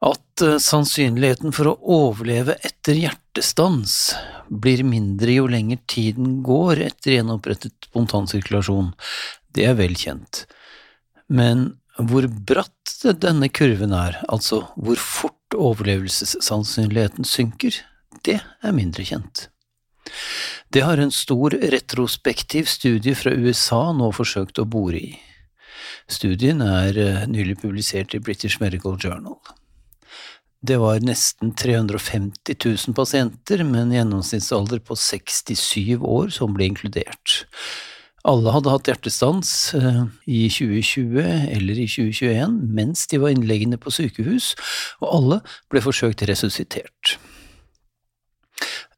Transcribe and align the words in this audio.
at 0.00 0.44
eh, 0.44 0.56
sannsynligheten 0.62 1.52
for 1.56 1.72
å 1.72 1.76
overleve 2.00 2.56
etter 2.66 2.96
hjertestans 2.96 4.14
blir 4.48 4.82
mindre 4.86 5.36
jo 5.36 5.48
lenger 5.50 5.82
tiden 5.90 6.40
går 6.46 6.80
etter 6.88 7.18
gjenopprettet 7.18 7.90
spontansirkulasjon, 7.90 8.94
det 9.54 9.68
er 9.68 9.76
vel 9.78 9.94
kjent. 9.98 10.46
Men 11.28 11.74
hvor 12.00 12.26
bratt 12.26 12.96
denne 13.20 13.50
kurven 13.52 13.92
er, 13.94 14.18
altså 14.32 14.64
hvor 14.76 14.98
fort 15.00 15.56
overlevelsessannsynligheten 15.56 17.26
synker, 17.28 17.76
det 18.24 18.40
er 18.40 18.76
mindre 18.76 19.04
kjent. 19.06 19.48
Det 20.72 20.82
har 20.86 20.98
en 21.02 21.12
stor 21.14 21.54
retrospektiv 21.72 22.70
studie 22.70 23.14
fra 23.18 23.32
USA 23.34 23.90
nå 23.94 24.10
forsøkt 24.14 24.62
å 24.62 24.68
bore 24.70 25.00
i. 25.00 25.10
Studien 26.10 26.62
er 26.64 26.96
eh, 26.98 27.24
nylig 27.30 27.60
publisert 27.62 28.14
i 28.16 28.22
British 28.22 28.58
Medical 28.62 28.96
Journal. 28.98 29.38
Det 30.60 30.76
var 30.76 31.00
nesten 31.00 31.54
350 31.56 32.54
000 32.64 32.94
pasienter 32.96 33.64
med 33.64 33.86
en 33.86 33.94
gjennomsnittsalder 33.96 34.82
på 34.84 34.96
67 34.96 36.04
år 36.04 36.28
som 36.36 36.52
ble 36.52 36.68
inkludert. 36.68 37.46
Alle 38.28 38.52
hadde 38.52 38.68
hatt 38.68 38.88
hjertestans 38.90 39.72
eh, 39.78 40.02
i 40.28 40.50
2020 40.52 41.16
eller 41.56 41.80
i 41.80 41.86
2021 41.88 42.58
mens 42.76 43.06
de 43.08 43.16
var 43.22 43.32
innleggende 43.32 43.80
på 43.80 43.88
sykehus, 43.96 44.52
og 45.00 45.08
alle 45.08 45.40
ble 45.72 45.80
forsøkt 45.80 46.26
resuscitert. 46.28 47.16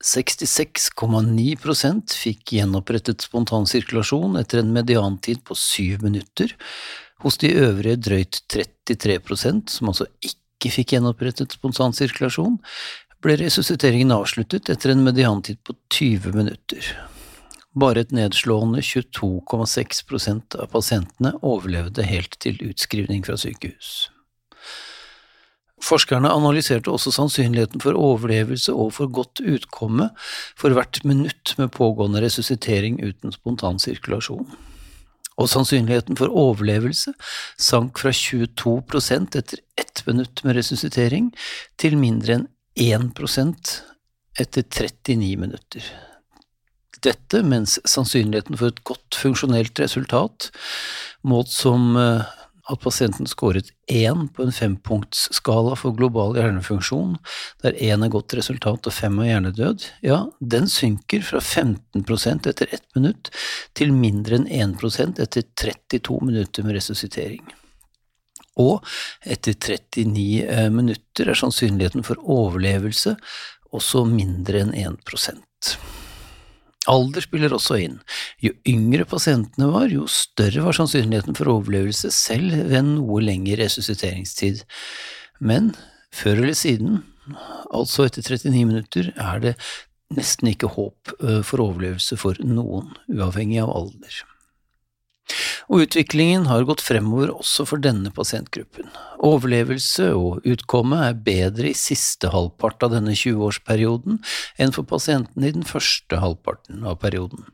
66,9% 0.03 2.11
fikk 2.19 2.57
gjenopprettet 2.57 3.23
spontansirkulasjon 3.23 4.35
etter 4.41 4.59
en 4.65 4.75
mediantid 4.75 5.45
på 5.47 5.55
syv 5.55 6.03
minutter, 6.03 6.51
hos 7.23 7.39
de 7.39 7.55
øvrige 7.55 8.03
drøyt 8.03 8.43
33% 8.51 9.71
som 9.71 9.87
altså 9.93 10.11
ikke 10.19 10.42
ikke 10.63 10.77
fikk 10.79 10.95
gjenopprettet 10.95 11.57
spontansirkulasjon, 11.59 12.61
ble 13.23 13.37
resusciteringen 13.39 14.15
avsluttet 14.15 14.71
etter 14.71 14.95
en 14.95 15.03
mediantid 15.03 15.59
på 15.67 15.75
20 15.95 16.39
minutter. 16.39 16.93
Bare 17.75 18.05
et 18.05 18.15
nedslående 18.15 18.83
22,6% 18.85 20.59
av 20.61 20.71
pasientene 20.75 21.35
overlevde 21.41 22.05
helt 22.07 22.37
til 22.43 22.59
utskrivning 22.69 23.25
fra 23.27 23.39
sykehus. 23.41 24.11
Forskerne 25.83 26.31
analyserte 26.31 26.93
også 26.93 27.11
sannsynligheten 27.11 27.83
for 27.83 27.99
overlevelse 27.99 28.71
og 28.71 28.93
for 28.95 29.11
godt 29.11 29.43
utkomme 29.43 30.13
for 30.59 30.77
hvert 30.77 31.01
minutt 31.09 31.57
med 31.59 31.73
pågående 31.75 32.23
resuscitering 32.23 33.01
uten 33.03 33.35
spontansirkulasjon 33.35 34.47
og 35.43 35.51
sannsynligheten 35.51 36.19
for 36.19 36.33
overlevelse 36.33 37.15
sank 37.61 38.01
fra 38.03 38.13
22% 38.15 39.39
etter 39.41 39.63
ett 39.81 40.05
minutt 40.07 40.45
med 40.47 40.57
resuscitering 40.59 41.33
til 41.81 41.99
mindre 42.01 42.41
enn 42.41 42.49
1% 42.79 43.75
etter 44.41 44.65
39 44.65 45.37
minutter. 45.41 45.89
Dette 47.03 47.43
mens 47.45 47.79
sannsynligheten 47.89 48.57
for 48.57 48.71
et 48.71 48.85
godt 48.87 49.19
funksjonelt 49.19 49.81
resultat, 49.83 50.49
målt 51.27 51.51
som 51.53 51.97
eh, 51.99 52.31
at 52.71 52.81
pasienten 52.81 53.27
skåret 53.27 53.73
én 53.91 54.29
på 54.35 54.45
en 54.45 54.53
fempunktsskala 54.55 55.75
for 55.79 55.97
global 55.99 56.37
hjernefunksjon, 56.39 57.17
der 57.63 57.75
én 57.75 58.05
er 58.05 58.13
godt 58.13 58.37
resultat 58.39 58.87
og 58.87 58.95
fem 58.95 59.19
er 59.23 59.33
hjernedød, 59.33 59.87
ja, 60.07 60.21
den 60.39 60.69
synker 60.71 61.25
fra 61.27 61.41
15% 61.43 62.47
etter 62.51 62.71
ett 62.71 62.87
minutt 62.95 63.33
til 63.79 63.95
mindre 63.97 64.39
enn 64.39 64.77
1% 64.79 65.23
etter 65.23 65.49
32 65.59 66.21
minutter 66.29 66.67
med 66.67 66.79
resuscitering. 66.79 67.43
Og 68.61 68.85
etter 69.25 69.57
39 69.57 70.45
eh, 70.45 70.69
minutter 70.71 71.33
er 71.33 71.39
sannsynligheten 71.39 72.05
for 72.05 72.21
overlevelse 72.21 73.17
også 73.73 74.05
mindre 74.09 74.67
enn 74.67 74.77
1 74.77 76.02
Alder 76.91 77.23
spiller 77.23 77.55
også 77.55 77.77
inn. 77.79 78.01
Jo 78.43 78.55
yngre 78.67 79.07
pasientene 79.07 79.69
var, 79.71 79.87
jo 79.93 80.09
større 80.11 80.65
var 80.65 80.75
sannsynligheten 80.75 81.37
for 81.39 81.53
overlevelse 81.53 82.11
selv 82.15 82.57
ved 82.73 82.89
noe 82.89 83.23
lengre 83.23 83.61
resusciteringstid. 83.63 84.65
Men 85.39 85.73
før 86.15 86.43
eller 86.43 86.59
siden, 86.59 87.01
altså 87.71 88.09
etter 88.09 88.27
39 88.27 88.67
minutter, 88.67 89.13
er 89.15 89.43
det 89.45 89.55
nesten 90.13 90.51
ikke 90.51 90.73
håp 90.75 91.15
øh, 91.21 91.41
for 91.47 91.63
overlevelse 91.65 92.19
for 92.21 92.37
noen, 92.45 92.91
uavhengig 93.15 93.63
av 93.63 93.71
alder. 93.79 94.19
Og 95.71 95.87
utviklingen 95.87 96.47
har 96.51 96.67
gått 96.69 96.85
fremover 96.85 97.33
også 97.35 97.67
for 97.69 97.83
denne 97.83 98.13
pasientgruppen. 98.15 98.91
Overlevelse 99.23 100.11
og 100.19 100.47
utkomme 100.49 101.01
er 101.09 101.19
bedre 101.27 101.71
i 101.71 101.79
siste 101.79 102.33
halvpart 102.33 102.83
av 102.87 102.97
denne 102.97 103.15
20-årsperioden 103.17 104.21
enn 104.63 104.75
for 104.75 104.89
pasientene 104.89 105.49
i 105.51 105.57
den 105.57 105.67
første 105.69 106.21
halvparten 106.23 106.87
av 106.89 106.99
perioden. 107.03 107.47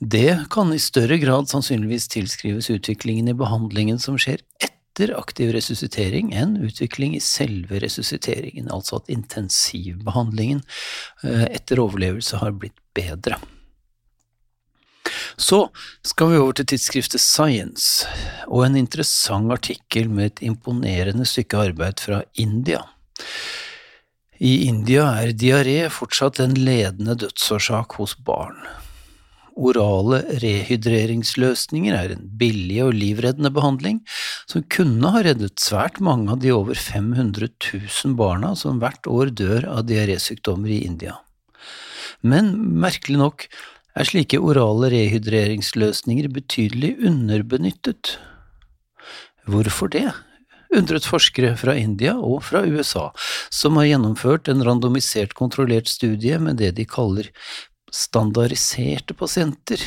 Det 0.00 0.44
kan 0.52 0.72
i 0.74 0.80
større 0.82 1.16
grad 1.18 1.48
sannsynligvis 1.48 2.10
tilskrives 2.12 2.68
utviklingen 2.70 3.30
i 3.32 3.36
behandlingen 3.36 3.98
som 4.02 4.18
skjer 4.20 4.42
etter 4.60 5.14
aktiv 5.16 5.54
resuscitering 5.56 6.34
enn 6.36 6.58
utvikling 6.64 7.16
i 7.16 7.22
selve 7.24 7.80
resusciteringen, 7.80 8.68
altså 8.72 9.00
at 9.00 9.10
intensivbehandlingen 9.12 10.60
eh, 11.24 11.46
etter 11.48 11.80
overlevelse 11.80 12.42
har 12.44 12.56
blitt 12.60 12.76
bedre. 12.96 13.40
Så 15.36 15.66
skal 16.06 16.32
vi 16.32 16.38
over 16.40 16.56
til 16.56 16.68
tidsskriftet 16.72 17.20
Science, 17.20 18.08
og 18.48 18.64
en 18.64 18.78
interessant 18.80 19.52
artikkel 19.52 20.08
med 20.08 20.30
et 20.30 20.42
imponerende 20.48 21.26
stykke 21.28 21.60
arbeid 21.68 22.00
fra 22.00 22.22
India. 22.40 22.80
I 24.40 24.66
India 24.68 25.04
er 25.20 25.36
diaré 25.36 25.78
fortsatt 25.92 26.40
en 26.44 26.56
ledende 26.56 27.16
dødsårsak 27.20 27.96
hos 28.00 28.16
barn. 28.24 28.58
Orale 29.56 30.20
rehydreringsløsninger 30.42 31.94
er 31.96 32.12
en 32.12 32.26
billig 32.40 32.82
og 32.84 32.96
livreddende 32.96 33.52
behandling 33.56 34.02
som 34.44 34.64
kunne 34.72 35.12
ha 35.14 35.22
reddet 35.24 35.56
svært 35.60 36.02
mange 36.04 36.34
av 36.34 36.42
de 36.42 36.52
over 36.52 36.76
500 36.76 37.48
000 37.72 38.18
barna 38.18 38.52
som 38.56 38.82
hvert 38.82 39.08
år 39.08 39.32
dør 39.32 39.68
av 39.78 39.86
diarésykdommer 39.88 40.74
i 40.76 40.82
India. 40.84 41.16
Men 42.20 42.52
merkelig 42.80 43.20
nok 43.20 43.48
er 43.96 44.08
slike 44.08 44.38
orale 44.38 44.92
rehydreringsløsninger 44.92 46.28
betydelig 46.32 46.96
underbenyttet. 47.08 48.18
Hvorfor 49.46 49.88
det? 49.92 50.10
undret 50.74 51.06
forskere 51.08 51.54
fra 51.58 51.76
India 51.78 52.16
og 52.16 52.42
fra 52.46 52.64
USA, 52.66 53.10
som 53.54 53.78
har 53.80 53.90
gjennomført 53.90 54.50
en 54.50 54.64
randomisert 54.66 55.36
kontrollert 55.38 55.90
studie 55.90 56.38
med 56.42 56.60
det 56.62 56.74
de 56.78 56.86
kaller 56.88 57.30
standardiserte 57.94 59.16
pasienter. 59.16 59.82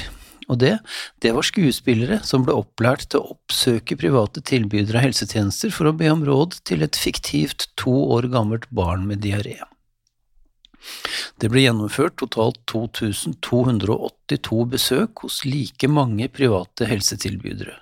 Og 0.50 0.58
det, 0.64 0.78
det 1.22 1.36
var 1.36 1.46
skuespillere 1.46 2.22
som 2.26 2.46
ble 2.46 2.56
opplært 2.58 3.06
til 3.12 3.22
å 3.22 3.36
oppsøke 3.36 4.00
private 4.00 4.42
tilbydere 4.42 4.98
av 4.98 5.10
helsetjenester 5.10 5.74
for 5.74 5.92
å 5.92 5.98
be 5.98 6.10
om 6.10 6.24
råd 6.26 6.58
til 6.66 6.86
et 6.86 6.98
fiktivt 6.98 7.68
to 7.78 7.94
år 8.16 8.32
gammelt 8.34 8.66
barn 8.74 9.06
med 9.10 9.22
diaré. 9.26 9.60
Det 11.40 11.50
ble 11.52 11.64
gjennomført 11.66 12.18
totalt 12.20 12.60
2282 12.72 14.66
besøk 14.74 15.24
hos 15.26 15.42
like 15.48 15.90
mange 15.92 16.28
private 16.32 16.88
helsetilbydere. 16.90 17.78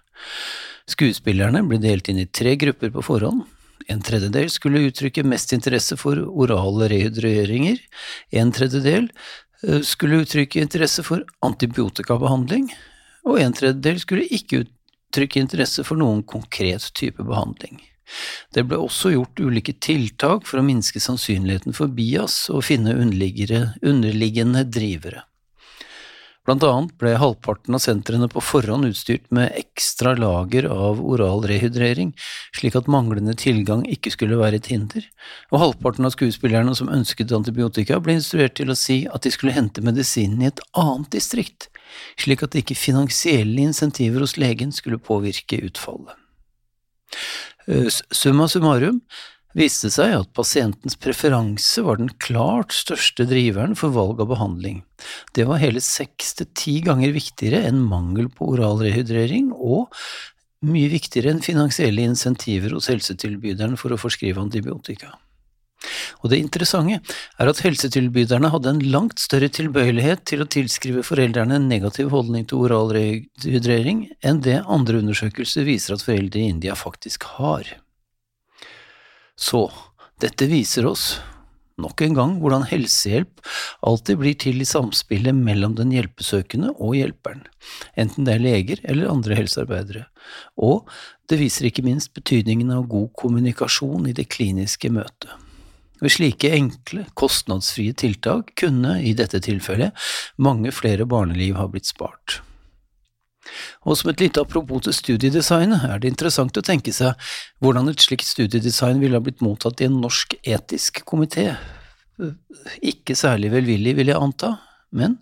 Skuespillerne 0.88 1.63
ble 1.67 1.79
delt 1.83 2.07
inn 2.11 2.21
i 2.21 2.29
tre 2.29 2.55
grupper 2.59 2.94
på 2.95 3.03
forhånd. 3.09 3.44
En 3.91 4.03
tredjedel 4.03 4.49
skulle 4.51 4.83
uttrykke 4.89 5.23
mest 5.27 5.53
interesse 5.55 5.95
for 5.99 6.19
orale 6.19 6.89
rehydreringer, 6.91 7.79
en 8.35 8.51
tredjedel 8.55 9.07
eh, 9.63 9.81
skulle 9.88 10.23
uttrykke 10.23 10.63
interesse 10.63 11.05
for 11.07 11.23
antibiotikabehandling, 11.47 12.67
og 13.27 13.39
en 13.44 13.55
tredjedel 13.55 14.01
skulle 14.03 14.27
ikke 14.27 14.65
uttrykke 14.65 15.39
interesse 15.44 15.85
for 15.88 15.99
noen 15.99 16.23
konkret 16.27 16.89
type 16.99 17.23
behandling. 17.23 17.79
Det 18.56 18.63
ble 18.68 18.80
også 18.81 19.13
gjort 19.13 19.42
ulike 19.44 19.75
tiltak 19.83 20.48
for 20.48 20.62
å 20.62 20.68
minske 20.68 21.01
sannsynligheten 21.04 21.75
for 21.77 21.92
bias 21.92 22.45
og 22.54 22.65
finne 22.68 22.95
underliggende 22.98 24.63
drivere. 24.71 25.25
Blant 26.48 26.63
annet 26.63 26.94
ble 26.95 27.12
halvparten 27.19 27.75
av 27.75 27.81
sentrene 27.83 28.30
på 28.31 28.39
forhånd 28.39 28.88
utstyrt 28.88 29.25
med 29.36 29.51
ekstra 29.59 30.13
lager 30.15 30.69
av 30.71 31.01
oral 31.04 31.42
rehydrering, 31.50 32.13
slik 32.56 32.77
at 32.80 32.88
manglende 32.88 33.36
tilgang 33.36 33.83
ikke 33.92 34.13
skulle 34.13 34.39
være 34.39 34.62
et 34.62 34.69
hinder, 34.71 35.04
og 35.51 35.59
halvparten 35.59 36.07
av 36.07 36.15
skuespillerne 36.15 36.71
som 36.80 36.94
ønsket 36.94 37.33
antibiotika, 37.36 38.00
ble 38.00 38.15
instruert 38.21 38.56
til 38.62 38.71
å 38.71 38.80
si 38.80 39.01
at 39.12 39.27
de 39.27 39.33
skulle 39.36 39.57
hente 39.57 39.83
medisinen 39.83 40.45
i 40.45 40.48
et 40.48 40.63
annet 40.80 41.12
distrikt, 41.18 41.68
slik 42.15 42.48
at 42.48 42.56
ikke 42.56 42.80
finansielle 42.80 43.68
insentiver 43.68 44.24
hos 44.24 44.38
legen 44.39 44.71
skulle 44.71 45.04
påvirke 45.04 45.59
utfallet. 45.68 46.15
Eh, 47.68 47.90
summa 48.16 48.48
summarum, 48.48 49.02
viste 49.58 49.90
seg 49.92 50.14
at 50.16 50.30
pasientens 50.38 50.96
preferanse 51.02 51.84
var 51.84 52.00
den 52.00 52.14
klart 52.24 52.72
største 52.75 53.25
driveren 53.28 53.75
for 53.75 53.92
valg 53.96 54.22
av 54.24 54.31
behandling. 54.31 54.84
Det 55.36 55.48
var 55.50 55.60
hele 55.60 55.84
seks 55.84 56.38
til 56.40 56.48
ti 56.56 56.78
ganger 56.86 57.16
viktigere 57.16 57.66
enn 57.68 57.84
mangel 57.84 58.31
på 58.31 58.54
oral 58.54 58.80
rehydrering, 58.86 59.52
og 59.52 59.92
mye 60.68 60.90
viktigere 60.96 61.36
enn 61.36 61.44
finansielle 61.44 62.08
insentiver 62.08 62.74
hos 62.78 62.88
helsetilbyderen 62.92 63.75
for 63.78 63.94
å 63.94 64.00
forskrive 64.00 64.42
antibiotika. 64.42 65.18
Og 66.24 66.31
det 66.31 66.39
interessante 66.41 66.97
er 67.38 67.51
at 67.51 67.62
helsetilbyderne 67.63 68.50
hadde 68.53 68.74
en 68.74 68.83
langt 68.91 69.21
større 69.21 69.50
tilbøyelighet 69.53 70.25
til 70.29 70.44
å 70.44 70.50
tilskrive 70.50 71.03
foreldrene 71.06 71.59
en 71.59 71.69
negativ 71.69 72.12
holdning 72.13 72.47
til 72.50 72.65
oral 72.65 72.91
rehydrering 72.97 74.07
enn 74.25 74.41
det 74.45 74.59
andre 74.65 75.03
undersøkelser 75.03 75.68
viser 75.68 75.97
at 75.97 76.06
foreldre 76.06 76.41
i 76.41 76.51
India 76.56 76.77
faktisk 76.77 77.29
har. 77.38 77.69
Så, 79.38 79.68
dette 80.18 80.50
viser 80.50 80.88
oss, 80.89 81.19
nok 81.77 82.01
en 82.01 82.15
gang, 82.18 82.31
hvordan 82.41 82.65
helsehjelp 82.65 83.44
alltid 83.85 84.18
blir 84.18 84.38
til 84.41 84.63
i 84.63 84.65
samspillet 84.65 85.38
mellom 85.38 85.75
den 85.77 85.94
hjelpesøkende 85.94 86.73
og 86.73 86.95
hjelperen, 86.97 87.44
enten 87.94 88.25
det 88.25 88.33
er 88.33 88.45
leger 88.47 88.81
eller 88.81 89.13
andre 89.13 89.38
helsearbeidere, 89.38 90.07
og 90.57 90.89
det 91.30 91.38
viser 91.38 91.69
ikke 91.69 91.85
minst 91.85 92.15
betydningen 92.18 92.73
av 92.73 92.88
god 92.89 93.12
kommunikasjon 93.21 94.09
i 94.09 94.15
det 94.18 94.25
kliniske 94.33 94.89
møtet. 94.89 95.30
Ved 96.01 96.13
slike 96.13 96.51
enkle, 96.53 97.05
kostnadsfrie 97.17 97.95
tiltak 97.97 98.51
kunne, 98.59 98.99
i 99.01 99.15
dette 99.17 99.41
tilfellet, 99.41 99.95
mange 100.38 100.73
flere 100.75 101.07
barneliv 101.09 101.57
ha 101.57 101.65
blitt 101.71 101.89
spart. 101.89 102.41
Og 103.88 103.97
som 103.97 104.11
et 104.11 104.21
lite 104.21 104.44
apropos 104.44 104.83
til 104.85 104.95
studiedesignet, 104.95 105.85
er 105.88 106.01
det 106.03 106.11
interessant 106.11 106.57
å 106.59 106.65
tenke 106.65 106.94
seg 106.94 107.15
hvordan 107.63 107.89
et 107.91 108.03
slikt 108.03 108.27
studiedesign 108.27 109.01
ville 109.01 109.17
ha 109.17 109.23
blitt 109.23 109.44
mottatt 109.45 109.81
i 109.81 109.88
en 109.88 109.99
norsk 110.03 110.35
etisk 110.44 111.01
komité. 111.07 111.53
Ikke 112.81 113.15
særlig 113.17 113.53
velvillig, 113.53 113.95
vil 113.97 114.11
jeg 114.11 114.19
anta, 114.19 114.57
men 114.91 115.17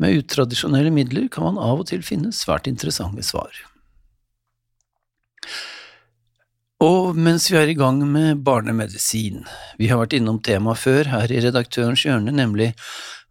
med 0.00 0.22
utradisjonelle 0.22 0.92
midler 0.94 1.30
kan 1.32 1.48
man 1.48 1.60
av 1.62 1.82
og 1.82 1.88
til 1.90 2.04
finne 2.06 2.32
svært 2.36 2.68
interessante 2.70 3.24
svar. 3.26 3.52
Og 6.84 7.16
mens 7.16 7.46
vi 7.48 7.56
er 7.56 7.70
i 7.72 7.76
gang 7.76 8.02
med 8.04 8.42
barnemedisin, 8.44 9.46
vi 9.80 9.88
har 9.88 9.96
vært 10.02 10.12
innom 10.18 10.42
temaet 10.44 10.82
før 10.82 11.08
her 11.08 11.30
i 11.32 11.38
Redaktørens 11.40 12.02
hjørne, 12.04 12.34
nemlig 12.36 12.74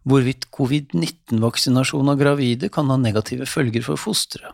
hvorvidt 0.02 0.48
covid-19-vaksinasjon 0.50 2.10
av 2.10 2.18
gravide 2.18 2.70
kan 2.74 2.90
ha 2.90 2.96
negative 2.98 3.46
følger 3.46 3.84
for 3.86 4.02
fosteret. 4.02 4.50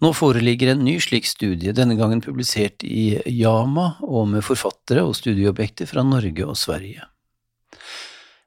Nå 0.00 0.12
foreligger 0.16 0.70
en 0.72 0.84
ny 0.86 0.94
slik 1.02 1.26
studie, 1.26 1.74
denne 1.76 1.96
gangen 1.98 2.22
publisert 2.24 2.86
i 2.86 3.18
Yama 3.26 3.96
og 4.06 4.30
med 4.30 4.46
forfattere 4.46 5.02
og 5.04 5.18
studieobjekter 5.18 5.90
fra 5.90 6.06
Norge 6.06 6.46
og 6.46 6.56
Sverige. 6.56 7.04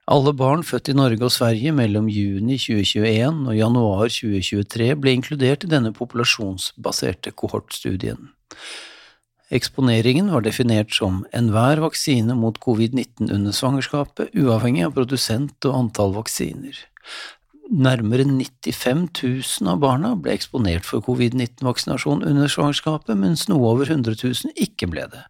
Alle 0.07 0.33
barn 0.35 0.63
født 0.63 0.89
i 0.89 0.95
Norge 0.97 1.27
og 1.27 1.35
Sverige 1.35 1.75
mellom 1.75 2.07
juni 2.11 2.55
2021 2.57 3.43
og 3.43 3.59
januar 3.59 4.07
2023 4.07 4.89
ble 5.03 5.13
inkludert 5.19 5.67
i 5.67 5.71
denne 5.75 5.93
populasjonsbaserte 5.95 7.35
kohortstudien. 7.35 8.31
Eksponeringen 9.51 10.31
var 10.31 10.45
definert 10.45 10.93
som 10.95 11.23
enhver 11.35 11.81
vaksine 11.83 12.35
mot 12.39 12.55
covid-19 12.63 13.27
under 13.27 13.51
svangerskapet, 13.51 14.31
uavhengig 14.39 14.85
av 14.87 14.95
produsent 14.95 15.67
og 15.67 15.75
antall 15.77 16.13
vaksiner. 16.15 16.77
Nærmere 17.73 18.25
95 18.27 19.07
000 19.23 19.71
av 19.71 19.81
barna 19.83 20.13
ble 20.19 20.35
eksponert 20.35 20.87
for 20.87 21.03
covid-19-vaksinasjon 21.03 22.23
under 22.27 22.51
svangerskapet, 22.51 23.17
mens 23.19 23.47
noe 23.51 23.73
over 23.73 23.89
100 23.89 24.15
000 24.23 24.55
ikke 24.55 24.89
ble 24.91 25.07
det. 25.11 25.23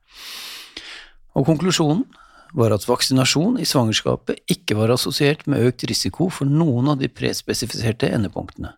Og 1.33 1.47
konklusjonen 1.49 2.05
var 2.53 2.73
at 2.75 2.85
vaksinasjon 2.85 3.57
i 3.61 3.65
svangerskapet 3.65 4.43
ikke 4.53 4.77
var 4.77 4.93
assosiert 4.93 5.47
med 5.49 5.65
økt 5.65 5.87
risiko 5.89 6.29
for 6.29 6.49
noen 6.49 6.91
av 6.93 7.01
de 7.01 7.09
prespesifiserte 7.09 8.11
endepunktene. 8.13 8.75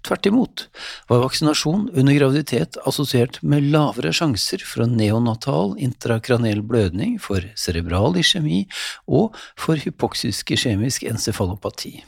Tvert 0.00 0.26
imot 0.26 0.62
var 1.10 1.20
vaksinasjon 1.20 1.90
under 1.92 2.14
graviditet 2.16 2.78
assosiert 2.88 3.36
med 3.42 3.66
lavere 3.72 4.12
sjanser 4.16 4.62
for 4.64 4.88
neonatal 4.88 5.74
intrakranel 5.82 6.62
blødning, 6.64 7.18
for 7.20 7.44
cerebral 7.58 8.16
iskjemi 8.20 8.62
og 9.06 9.36
for 9.60 9.80
hypoksisk 9.80 10.54
iskjemisk 10.56 11.04
encefalopati. 11.10 11.98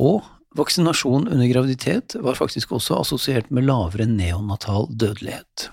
Og 0.00 0.24
vaksinasjon 0.56 1.28
under 1.28 1.52
graviditet 1.52 2.16
var 2.24 2.38
faktisk 2.38 2.72
også 2.72 3.02
assosiert 3.02 3.52
med 3.52 3.68
lavere 3.68 4.08
neonatal 4.08 4.88
dødelighet. 4.88 5.68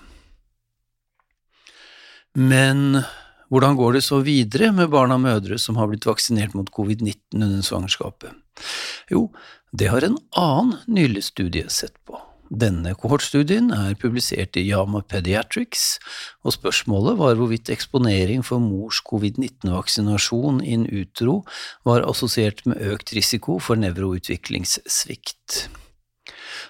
Men 2.34 3.00
hvordan 3.48 3.76
går 3.78 3.96
det 3.96 4.04
så 4.04 4.18
videre 4.26 4.72
med 4.74 4.90
barn 4.90 5.14
og 5.14 5.22
mødre 5.22 5.58
som 5.62 5.76
har 5.78 5.88
blitt 5.90 6.06
vaksinert 6.08 6.56
mot 6.58 6.70
covid-19 6.74 7.38
under 7.38 7.62
svangerskapet? 7.62 8.32
Jo, 9.12 9.28
det 9.74 9.90
har 9.90 10.04
en 10.06 10.18
annen 10.38 10.78
nylig 10.86 11.24
studie 11.24 11.66
sett 11.68 11.96
på. 12.06 12.20
Denne 12.54 12.92
kohortstudien 12.94 13.72
er 13.74 13.96
publisert 13.98 14.54
i 14.60 14.62
Yama 14.68 15.00
Pediatrics, 15.02 15.96
og 16.46 16.54
spørsmålet 16.54 17.16
var 17.18 17.34
hvorvidt 17.40 17.72
eksponering 17.74 18.44
for 18.46 18.62
mors 18.62 19.00
covid-19-vaksinasjon 19.08 20.60
in 20.62 20.86
utro 20.86 21.40
var 21.88 22.06
assosiert 22.06 22.62
med 22.68 22.84
økt 22.94 23.16
risiko 23.16 23.58
for 23.58 23.80
nevroutviklingssvikt. 23.82 25.64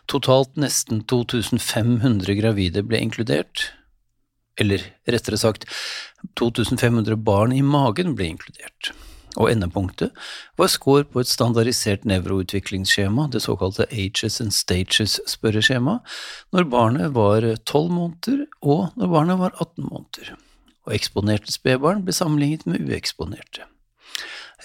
Totalt 0.09 0.57
nesten 0.57 1.05
2500 1.05 2.39
gravide 2.41 2.87
ble 2.89 3.05
inkludert, 3.05 3.69
eller 4.57 4.81
rettere 5.11 5.37
sagt, 5.37 5.69
2500 6.41 7.21
barn 7.21 7.53
i 7.53 7.61
magen 7.61 8.17
ble 8.17 8.33
inkludert 8.33 8.95
og 9.41 9.51
endepunktet 9.51 10.15
var 10.61 10.71
score 10.71 11.05
på 11.09 11.23
et 11.23 11.31
standardisert 11.31 12.07
nevroutviklingsskjema, 12.09 13.29
det 13.33 13.43
såkalte 13.45 13.89
Ages 13.91 14.41
and 14.45 14.55
Stages-spørreskjema, 14.55 15.99
når 16.55 16.71
barnet 16.71 17.15
var 17.17 17.47
12 17.65 17.91
måneder 17.91 18.47
og 18.63 18.95
når 18.99 19.13
barnet 19.13 19.41
var 19.43 19.55
18 19.59 19.89
måneder, 19.91 20.35
og 20.87 20.97
eksponerte 20.97 21.55
spedbarn 21.55 22.05
ble 22.07 22.17
sammenlignet 22.17 22.67
med 22.71 22.89
ueksponerte. 22.89 23.69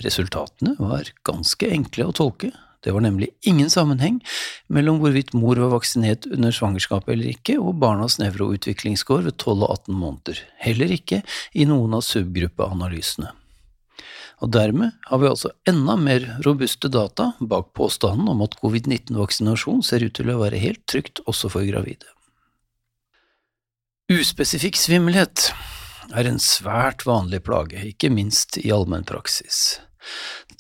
Resultatene 0.03 0.77
var 0.79 1.09
ganske 1.27 1.71
enkle 1.73 2.07
å 2.07 2.15
tolke, 2.15 2.53
det 2.85 2.93
var 2.95 3.03
nemlig 3.03 3.27
ingen 3.43 3.67
sammenheng 3.67 4.21
mellom 4.71 5.01
hvorvidt 5.01 5.33
mor 5.35 5.59
var 5.59 5.73
vaksinert 5.73 6.29
under 6.31 6.53
svangerskapet 6.55 7.11
eller 7.11 7.33
ikke, 7.33 7.57
og 7.59 7.81
barnas 7.81 8.15
nevroutviklingsscore 8.21 9.25
ved 9.25 9.35
12 9.35 9.65
og 9.65 9.67
18 9.73 9.99
måneder, 9.99 10.39
heller 10.63 10.95
ikke 10.95 11.19
i 11.51 11.67
noen 11.67 11.97
av 11.97 12.05
subgruppeanalysene 12.07 13.33
og 14.39 14.51
dermed 14.55 14.95
har 15.09 15.19
vi 15.19 15.27
altså 15.29 15.51
enda 15.67 15.97
mer 15.99 16.25
robuste 16.45 16.91
data 16.91 17.33
bak 17.39 17.73
påstanden 17.77 18.29
om 18.31 18.45
at 18.45 18.55
covid-19-vaksinasjon 18.61 19.83
ser 19.85 20.05
ut 20.05 20.15
til 20.15 20.31
å 20.31 20.39
være 20.43 20.61
helt 20.61 20.85
trygt 20.89 21.21
også 21.27 21.51
for 21.51 21.67
gravide. 21.67 22.07
Uspesifikk 24.09 24.79
svimmelhet 24.79 25.51
er 26.17 26.25
en 26.25 26.39
svært 26.41 27.05
vanlig 27.05 27.43
plage, 27.45 27.83
ikke 27.91 28.09
minst 28.09 28.57
i 28.57 28.71
allmennpraksis. 28.73 29.79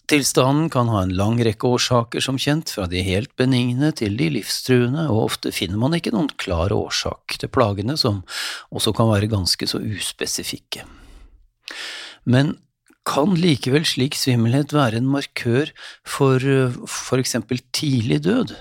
Tilstanden 0.09 0.69
kan 0.73 0.89
ha 0.89 1.03
en 1.05 1.15
lang 1.17 1.39
rekke 1.45 1.69
årsaker, 1.69 2.21
som 2.21 2.37
kjent, 2.41 2.71
fra 2.73 2.87
de 2.89 3.01
helt 3.05 3.31
benigne 3.37 3.91
til 3.97 4.15
de 4.17 4.29
livstruende, 4.33 5.07
og 5.09 5.27
ofte 5.27 5.53
finner 5.53 5.81
man 5.81 5.95
ikke 5.97 6.13
noen 6.13 6.29
klar 6.41 6.73
årsak 6.73 7.37
til 7.41 7.51
plagene, 7.53 7.97
som 7.97 8.23
også 8.73 8.93
kan 8.97 9.09
være 9.11 9.29
ganske 9.29 9.69
så 9.69 9.81
uspesifikke. 9.81 10.85
Men 12.25 12.55
kan 13.09 13.33
likevel 13.37 13.85
slik 13.87 14.17
svimmelhet 14.17 14.73
være 14.75 14.99
en 15.01 15.09
markør 15.09 15.71
for 16.07 16.37
f.eks. 16.37 16.97
for 17.09 17.21
eksempel 17.21 17.61
tidlig 17.73 18.21
død? 18.27 18.53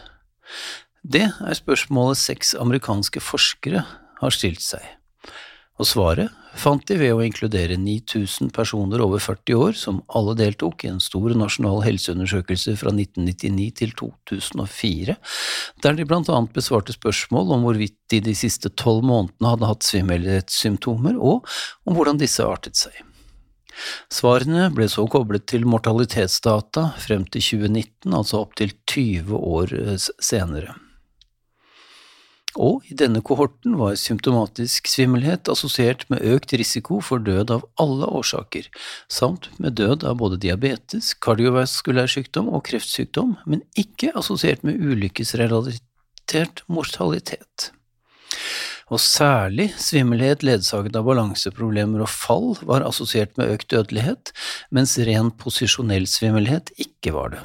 Det 1.05 1.27
er 1.29 1.57
spørsmålet 1.57 2.21
seks 2.21 2.55
amerikanske 2.59 3.21
forskere 3.23 3.85
har 4.19 4.35
stilt 4.35 4.65
seg, 4.65 4.83
og 5.79 5.87
svaret 5.87 6.33
fant 6.59 6.83
de 6.89 6.97
ved 6.99 7.13
å 7.15 7.23
inkludere 7.23 7.77
9000 7.79 8.51
personer 8.57 9.03
over 9.05 9.21
40 9.23 9.61
år 9.63 9.77
som 9.79 10.01
alle 10.19 10.35
deltok 10.41 10.83
i 10.83 10.91
en 10.91 10.99
stor 11.03 11.31
nasjonal 11.39 11.85
helseundersøkelse 11.85 12.75
fra 12.81 12.91
1999 12.91 13.69
til 13.79 13.93
2004, 14.01 15.15
der 15.85 15.99
de 15.99 16.09
blant 16.09 16.33
annet 16.35 16.57
besvarte 16.57 16.97
spørsmål 16.97 17.55
om 17.55 17.69
hvorvidt 17.69 17.99
de 18.11 18.25
de 18.27 18.35
siste 18.35 18.73
tolv 18.81 19.07
månedene 19.07 19.53
hadde 19.55 19.71
hatt 19.71 19.87
svimmelhetssymptomer, 19.87 21.21
og 21.21 21.47
om 21.87 21.95
hvordan 21.95 22.19
disse 22.19 22.43
artet 22.43 22.81
seg. 22.81 22.97
Svarene 24.13 24.69
ble 24.75 24.89
så 24.91 25.07
koblet 25.11 25.47
til 25.51 25.69
mortalitetsdata 25.69 26.91
frem 27.03 27.25
til 27.29 27.45
2019, 27.45 28.13
altså 28.13 28.43
opptil 28.45 28.75
20 28.91 29.39
år 29.39 29.75
senere. 30.23 30.77
Og 32.59 32.87
i 32.91 32.97
denne 32.99 33.21
kohorten 33.23 33.77
var 33.79 33.99
symptomatisk 34.01 34.89
svimmelhet 34.91 35.51
assosiert 35.53 36.07
med 36.11 36.25
økt 36.27 36.55
risiko 36.59 36.99
for 37.05 37.23
død 37.23 37.53
av 37.55 37.67
alle 37.79 38.09
årsaker, 38.19 38.67
samt 39.07 39.51
med 39.63 39.77
død 39.79 40.07
av 40.09 40.17
både 40.23 40.41
diabetes, 40.43 41.13
kardiovaskulær 41.23 42.11
sykdom 42.11 42.49
og 42.51 42.65
kreftsykdom, 42.71 43.37
men 43.47 43.63
ikke 43.79 44.11
assosiert 44.19 44.65
med 44.67 44.81
ulykkesrelatert 44.81 46.65
mortalitet. 46.67 47.71
Og 48.89 49.01
særlig 49.05 49.69
svimmelhet 49.77 50.45
ledsaget 50.47 50.97
av 50.97 51.05
balanseproblemer 51.09 52.07
og 52.07 52.09
fall 52.09 52.49
var 52.65 52.87
assosiert 52.87 53.35
med 53.37 53.53
økt 53.53 53.69
dødelighet, 53.75 54.33
mens 54.73 54.97
ren 55.05 55.31
posisjonell 55.37 56.09
svimmelhet 56.09 56.73
ikke 56.81 57.13
var 57.17 57.37
det. 57.37 57.43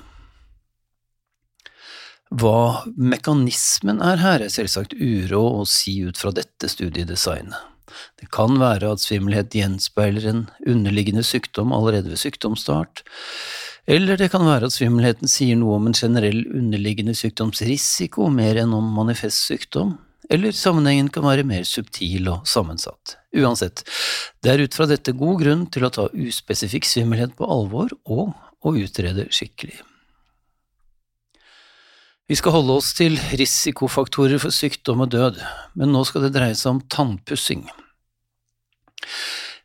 Hva 2.33 2.87
mekanismen 2.97 3.99
er 4.01 4.17
her, 4.23 4.41
er 4.41 4.49
selvsagt 4.49 4.95
uråd 4.95 5.59
å 5.59 5.67
si 5.69 5.99
ut 6.07 6.17
fra 6.17 6.31
dette 6.33 6.71
studiedesignet. 6.71 7.59
Det 8.17 8.31
kan 8.33 8.55
være 8.57 8.95
at 8.95 9.03
svimmelhet 9.03 9.53
gjenspeiler 9.53 10.25
en 10.31 10.39
underliggende 10.65 11.21
sykdom 11.27 11.75
allerede 11.75 12.09
ved 12.09 12.23
sykdomsstart, 12.23 13.03
eller 13.85 14.17
det 14.17 14.31
kan 14.31 14.47
være 14.47 14.69
at 14.69 14.73
svimmelheten 14.73 15.29
sier 15.29 15.59
noe 15.59 15.75
om 15.75 15.89
en 15.89 15.97
generell 15.97 16.39
underliggende 16.55 17.13
sykdomsrisiko 17.19 18.29
mer 18.31 18.61
enn 18.63 18.73
om 18.73 18.87
manifest 18.95 19.43
sykdom, 19.43 19.97
eller 20.31 20.55
sammenhengen 20.55 21.09
kan 21.13 21.25
være 21.25 21.45
mer 21.47 21.65
subtil 21.67 22.29
og 22.31 22.47
sammensatt. 22.47 23.17
Uansett, 23.35 23.83
det 24.43 24.53
er 24.53 24.63
ut 24.63 24.75
fra 24.75 24.87
dette 24.89 25.15
god 25.17 25.41
grunn 25.41 25.65
til 25.73 25.87
å 25.87 25.91
ta 25.93 26.07
uspesifikk 26.13 26.87
svimmelhet 26.87 27.35
på 27.37 27.47
alvor 27.49 27.91
og 28.05 28.31
å 28.63 28.75
utrede 28.79 29.27
skikkelig. 29.33 29.79
Vi 32.31 32.37
skal 32.39 32.55
holde 32.55 32.77
oss 32.79 32.93
til 32.95 33.17
risikofaktorer 33.35 34.39
for 34.39 34.55
sykdom 34.55 35.03
og 35.03 35.11
død, 35.11 35.41
men 35.75 35.91
nå 35.91 36.05
skal 36.07 36.23
det 36.23 36.35
dreie 36.37 36.55
seg 36.55 36.77
om 36.77 36.83
tannpussing. 36.87 37.65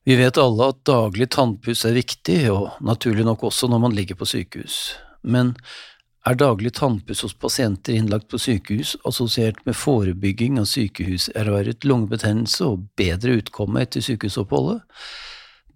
Vi 0.08 0.16
vet 0.18 0.40
alle 0.40 0.70
at 0.72 0.80
daglig 0.88 1.28
tannpuss 1.36 1.84
er 1.86 1.94
viktig, 1.94 2.40
og 2.50 2.80
naturlig 2.84 3.26
nok 3.28 3.46
også 3.50 3.70
når 3.70 3.82
man 3.84 3.94
ligger 3.94 4.18
på 4.18 4.26
sykehus, 4.26 4.96
men 5.22 5.54
er 6.28 6.38
daglig 6.38 6.72
tannpuss 6.78 7.22
hos 7.24 7.34
pasienter 7.34 7.96
innlagt 7.96 8.28
på 8.32 8.40
sykehus 8.40 8.96
assosiert 9.08 9.60
med 9.66 9.76
forebygging 9.76 10.58
av 10.60 10.68
sykehuservervet 10.70 11.86
lungebetennelse 11.88 12.66
og 12.66 12.86
bedre 12.98 13.38
utkomme 13.40 13.84
etter 13.84 14.04
sykehusoppholdet? 14.04 14.82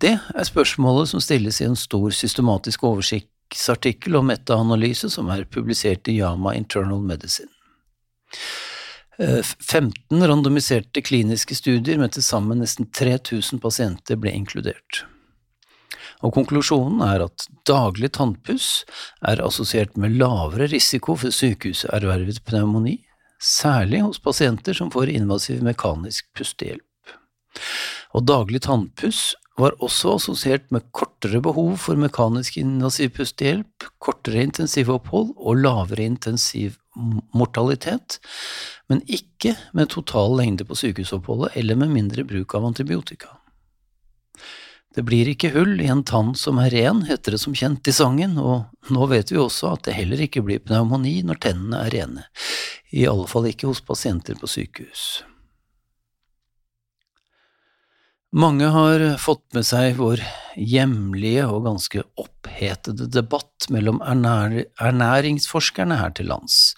Det 0.02 0.16
er 0.18 0.48
spørsmålet 0.48 1.12
som 1.12 1.22
stilles 1.22 1.60
i 1.60 1.68
en 1.68 1.78
stor 1.78 2.10
systematisk 2.16 2.82
oversiktsartikkel 2.88 4.18
og 4.18 4.26
metaanalyse 4.32 5.12
som 5.14 5.30
er 5.30 5.46
publisert 5.46 6.10
i 6.10 6.18
Yama 6.18 6.56
Internal 6.58 7.04
Medicine. 7.06 7.52
15 9.18 9.92
eh, 10.10 10.28
randomiserte 10.28 11.02
kliniske 11.04 11.54
studier 11.54 12.00
med 12.00 12.16
til 12.16 12.24
sammen 12.26 12.62
nesten 12.64 12.88
3000 12.90 13.60
pasienter 13.62 14.18
ble 14.18 14.32
inkludert. 14.34 15.04
Og 16.22 16.34
Konklusjonen 16.36 17.02
er 17.04 17.24
at 17.26 17.46
daglig 17.66 18.12
tannpuss 18.14 18.84
er 19.26 19.42
assosiert 19.42 19.96
med 19.98 20.14
lavere 20.20 20.68
risiko 20.70 21.16
for 21.18 21.34
sykehuservervet 21.34 22.42
pneumoni, 22.46 23.00
særlig 23.42 24.04
hos 24.04 24.22
pasienter 24.22 24.76
som 24.78 24.92
får 24.94 25.10
invasiv 25.10 25.64
mekanisk 25.66 26.28
pustehjelp. 26.38 26.86
Og 28.14 28.26
daglig 28.28 28.62
tannpuss 28.62 29.32
var 29.60 29.74
også 29.84 30.14
assosiert 30.16 30.70
med 30.72 30.86
kortere 30.96 31.42
behov 31.44 31.74
for 31.82 31.98
mekanisk 32.00 32.56
invasiv 32.60 33.12
pustehjelp, 33.18 33.90
kortere 34.00 34.46
intensivopphold 34.46 35.34
og 35.36 35.60
lavere 35.60 36.06
intensiv 36.06 36.78
mortalitet, 37.34 38.18
men 38.88 39.02
ikke 39.08 39.56
med 39.76 39.92
total 39.92 40.36
lengde 40.40 40.66
på 40.68 40.76
sykehusoppholdet 40.78 41.56
eller 41.60 41.78
med 41.82 41.92
mindre 41.92 42.24
bruk 42.28 42.54
av 42.56 42.68
antibiotika. 42.68 43.41
Det 44.92 45.04
blir 45.08 45.30
ikke 45.32 45.52
hull 45.54 45.80
i 45.80 45.88
en 45.88 46.04
tann 46.04 46.34
som 46.36 46.60
er 46.60 46.72
ren, 46.74 47.02
heter 47.08 47.36
det 47.36 47.40
som 47.40 47.56
kjent 47.56 47.88
i 47.88 47.94
sangen, 47.96 48.36
og 48.36 48.92
nå 48.92 49.08
vet 49.08 49.32
vi 49.32 49.40
også 49.40 49.72
at 49.72 49.86
det 49.88 49.96
heller 49.96 50.20
ikke 50.26 50.44
blir 50.44 50.60
pneumoni 50.60 51.22
når 51.24 51.40
tennene 51.48 51.84
er 51.86 51.94
rene, 51.96 52.24
i 52.92 53.06
alle 53.08 53.28
fall 53.30 53.48
ikke 53.48 53.70
hos 53.70 53.80
pasienter 53.84 54.36
på 54.36 54.50
sykehus. 54.50 55.22
Mange 58.32 58.70
har 58.72 59.02
fått 59.20 59.44
med 59.52 59.66
seg 59.68 59.98
vår 59.98 60.22
hjemlige 60.56 61.44
og 61.52 61.66
ganske 61.66 62.00
opphetede 62.16 63.04
debatt 63.12 63.66
mellom 63.72 63.98
ernær 64.08 64.54
ernæringsforskerne 64.80 65.98
her 66.00 66.14
til 66.16 66.30
lands, 66.32 66.72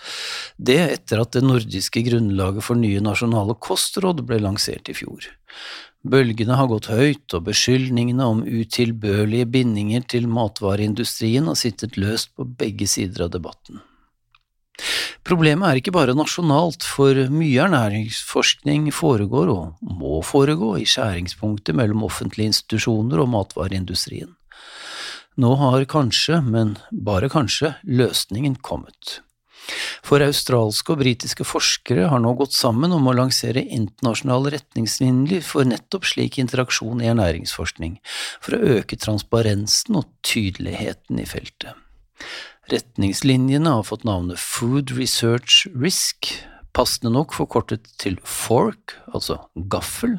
det 0.59 0.81
etter 0.97 1.23
at 1.23 1.35
det 1.37 1.45
nordiske 1.47 2.03
grunnlaget 2.11 2.67
for 2.67 2.79
nye 2.79 3.03
nasjonale 3.03 3.55
kostråd 3.63 4.25
ble 4.27 4.41
lansert 4.43 4.91
i 4.91 4.99
fjor. 4.99 5.31
Bølgene 6.05 6.59
har 6.59 6.69
gått 6.69 6.91
høyt, 6.93 7.33
og 7.33 7.47
beskyldningene 7.47 8.27
om 8.29 8.43
utilbørlige 8.45 9.49
bindinger 9.49 10.05
til 10.05 10.29
matvareindustrien 10.29 11.49
har 11.49 11.57
sittet 11.57 11.97
løst 11.97 12.35
på 12.37 12.45
begge 12.45 12.89
sider 12.91 13.25
av 13.25 13.33
debatten. 13.33 13.81
Problemet 15.25 15.65
er 15.71 15.81
ikke 15.81 15.95
bare 15.95 16.17
nasjonalt, 16.19 16.85
for 16.85 17.17
mye 17.33 17.65
ernæringsforskning 17.65 18.91
foregår, 18.93 19.49
og 19.55 19.95
må 20.01 20.21
foregå, 20.27 20.75
i 20.77 20.85
skjæringspunktet 20.85 21.77
mellom 21.79 22.05
offentlige 22.05 22.53
institusjoner 22.53 23.23
og 23.25 23.31
matvareindustrien. 23.33 24.35
Nå 25.41 25.55
har 25.59 25.89
kanskje, 25.91 26.43
men 26.45 26.77
bare 26.93 27.33
kanskje, 27.33 27.73
løsningen 27.89 28.61
kommet. 28.61 29.23
For 30.05 30.23
australske 30.25 30.95
og 30.95 31.01
britiske 31.01 31.47
forskere 31.49 32.09
har 32.13 32.21
nå 32.23 32.35
gått 32.39 32.55
sammen 32.57 32.93
om 32.95 33.09
å 33.09 33.17
lansere 33.17 33.65
internasjonale 33.65 34.55
retningslinjer 34.57 35.45
for 35.47 35.69
nettopp 35.69 36.09
slik 36.09 36.39
interaksjon 36.43 37.03
i 37.05 37.11
ernæringsforskning, 37.13 37.99
for 38.45 38.57
å 38.57 38.79
øke 38.79 38.99
transparensen 39.01 40.01
og 40.01 40.11
tydeligheten 40.27 41.23
i 41.23 41.29
feltet. 41.29 41.73
Retningslinjene 42.73 43.77
har 43.77 43.85
fått 43.85 44.07
navnet 44.09 44.41
Food 44.41 44.95
Research 44.97 45.67
Risk, 45.77 46.33
passende 46.75 47.13
nok 47.15 47.35
forkortet 47.37 47.91
til 48.01 48.17
FORK, 48.25 48.97
altså 49.13 49.39
gaffel, 49.71 50.19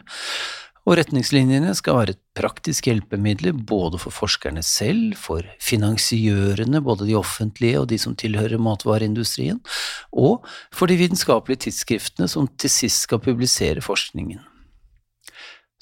og 0.85 0.99
retningslinjene 0.99 1.73
skal 1.77 1.97
være 1.97 2.13
et 2.13 2.21
praktisk 2.37 2.85
hjelpemiddel 2.89 3.55
både 3.57 3.97
for 4.01 4.13
forskerne 4.13 4.61
selv, 4.65 5.15
for 5.17 5.45
finansiørene, 5.63 6.81
både 6.85 7.07
de 7.09 7.17
offentlige 7.17 7.81
og 7.81 7.89
de 7.89 7.99
som 8.01 8.15
tilhører 8.17 8.61
matvareindustrien, 8.61 9.61
og 10.13 10.45
for 10.73 10.91
de 10.91 10.99
vitenskapelige 11.01 11.65
tidsskriftene 11.67 12.29
som 12.29 12.49
til 12.61 12.69
sist 12.69 13.07
skal 13.07 13.23
publisere 13.23 13.81
forskningen. 13.81 14.43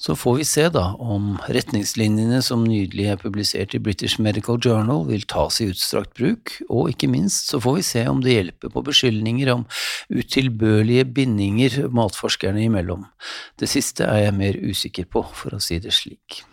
Så 0.04 0.16
får 0.20 0.36
vi 0.36 0.46
se 0.46 0.64
da 0.68 0.82
om 1.00 1.38
retningslinjene 1.48 2.42
som 2.44 2.66
nydelig 2.68 3.06
er 3.14 3.20
publisert 3.22 3.72
i 3.72 3.80
British 3.80 4.20
Medical 4.20 4.58
Journal 4.60 5.06
vil 5.08 5.24
tas 5.32 5.62
i 5.64 5.70
utstrakt 5.72 6.18
bruk, 6.20 6.58
og 6.68 6.90
ikke 6.92 7.08
minst 7.08 7.54
så 7.54 7.62
får 7.64 7.78
vi 7.78 7.86
se 7.88 8.04
om 8.12 8.20
det 8.26 8.36
hjelper 8.36 8.74
på 8.74 8.84
beskyldninger 8.84 9.54
om 9.54 9.64
utilbørlige 10.12 11.08
bindinger 11.08 11.78
matforskerne 11.88 12.66
imellom. 12.66 13.08
Det 13.56 13.72
siste 13.72 14.04
er 14.04 14.26
jeg 14.26 14.36
mer 14.42 14.60
usikker 14.60 15.08
på, 15.08 15.24
for 15.24 15.56
å 15.56 15.64
si 15.64 15.80
det 15.80 15.96
slik. 15.96 16.44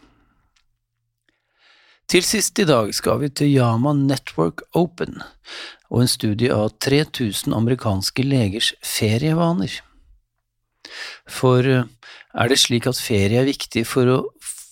Til 2.11 2.23
sist 2.27 2.59
i 2.63 2.71
dag 2.71 2.95
skal 2.95 3.19
vi 3.25 3.35
til 3.35 3.51
Yama 3.51 3.97
Network 3.99 4.63
Open 4.79 5.25
og 5.91 6.05
en 6.05 6.11
studie 6.11 6.55
av 6.55 6.77
3000 6.79 7.55
amerikanske 7.55 8.23
legers 8.23 8.77
ferievaner. 8.87 9.81
For 11.31 11.67
eh, 11.67 11.87
er 12.35 12.51
det 12.51 12.61
slik 12.63 12.87
at 12.91 13.01
ferie 13.01 13.41
er 13.41 13.49
viktig 13.49 13.85
for 13.89 14.11
å 14.11 14.19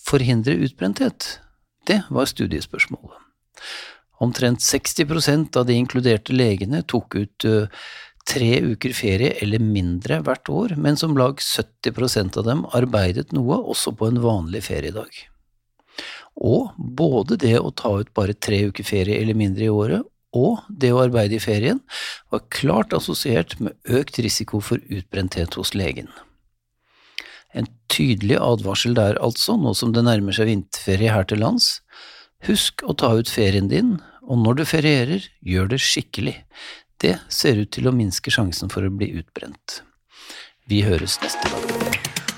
forhindre 0.07 0.57
utbrenthet? 0.65 1.39
Det 1.87 2.01
var 2.13 2.29
studiespørsmålet. 2.29 3.17
Omtrent 4.19 4.59
60% 4.63 5.57
av 5.59 5.65
de 5.67 5.77
inkluderte 5.79 6.35
legene 6.35 6.83
tok 6.83 7.15
ut 7.15 7.47
uh, 7.47 7.71
tre 8.27 8.51
uker 8.61 8.93
ferie 8.93 9.31
eller 9.41 9.63
mindre 9.63 10.19
hvert 10.25 10.51
år, 10.51 10.75
mens 10.77 11.03
om 11.07 11.15
lag 11.17 11.39
70% 11.39 12.39
av 12.39 12.47
dem 12.47 12.65
arbeidet 12.77 13.33
noe 13.35 13.61
også 13.73 13.95
på 13.95 14.09
en 14.09 14.21
vanlig 14.23 14.65
feriedag. 14.67 15.09
Og 16.39 16.71
både 16.77 17.39
det 17.41 17.57
å 17.59 17.73
ta 17.75 17.95
ut 17.99 18.13
bare 18.15 18.35
tre 18.35 18.61
uker 18.69 18.87
ferie 18.87 19.19
eller 19.19 19.37
mindre 19.39 19.67
i 19.67 19.73
året, 19.73 20.05
og 20.35 20.61
det 20.69 20.91
å 20.93 21.01
arbeide 21.01 21.39
i 21.39 21.41
ferien 21.41 21.79
var 22.29 22.45
klart 22.53 22.93
assosiert 22.93 23.55
med 23.59 23.73
økt 23.89 24.19
risiko 24.21 24.61
for 24.61 24.83
utbrenthet 24.93 25.57
hos 25.57 25.73
legen. 25.73 26.11
En 27.57 27.67
tydelig 27.89 28.37
advarsel 28.37 28.95
der 28.97 29.17
altså, 29.23 29.57
nå 29.57 29.73
som 29.77 29.93
det 29.95 30.05
nærmer 30.05 30.35
seg 30.35 30.51
vinterferie 30.51 31.13
her 31.13 31.25
til 31.29 31.41
lands. 31.43 31.79
Husk 32.47 32.85
å 32.87 32.95
ta 32.95 33.11
ut 33.17 33.31
ferien 33.31 33.71
din, 33.71 33.97
og 34.29 34.43
når 34.43 34.59
du 34.59 34.65
ferierer, 34.69 35.25
gjør 35.41 35.73
det 35.73 35.81
skikkelig. 35.83 36.37
Det 37.01 37.17
ser 37.31 37.63
ut 37.63 37.71
til 37.75 37.89
å 37.89 37.95
minske 37.95 38.31
sjansen 38.31 38.71
for 38.71 38.85
å 38.85 38.93
bli 38.93 39.11
utbrent. 39.19 39.81
Vi 40.69 40.83
høres 40.85 41.17
neste 41.23 41.49
gang. 41.49 42.28